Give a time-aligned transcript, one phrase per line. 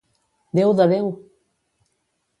[0.59, 1.07] Déu de Déu!